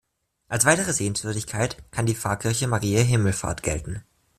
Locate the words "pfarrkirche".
2.15-2.65